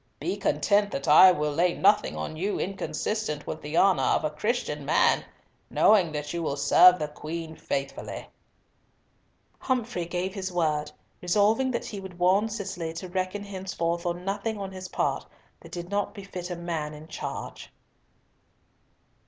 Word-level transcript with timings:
Be 0.19 0.35
content 0.35 0.89
that 0.93 1.07
I 1.07 1.31
will 1.31 1.51
lay 1.51 1.75
nothing 1.75 2.15
on 2.17 2.35
you 2.35 2.59
inconsistent 2.59 3.45
with 3.45 3.61
the 3.61 3.77
honour 3.77 4.01
of 4.01 4.23
a 4.23 4.31
Christian 4.31 4.83
man, 4.83 5.23
knowing 5.69 6.11
that 6.11 6.33
you 6.33 6.41
will 6.41 6.57
serve 6.57 6.97
the 6.97 7.07
Queen 7.07 7.55
faithfully." 7.55 8.25
Humfrey 9.59 10.05
gave 10.05 10.33
his 10.33 10.51
word, 10.51 10.91
resolving 11.21 11.69
that 11.69 11.85
he 11.85 11.99
would 11.99 12.17
warn 12.17 12.49
Cicely 12.49 12.93
to 12.93 13.09
reckon 13.09 13.43
henceforth 13.43 14.07
on 14.07 14.25
nothing 14.25 14.57
on 14.57 14.71
his 14.71 14.87
part 14.87 15.27
that 15.59 15.71
did 15.71 15.91
not 15.91 16.15
befit 16.15 16.49
a 16.49 16.55
man 16.55 16.95
in 16.95 17.07
charge. 17.07 17.71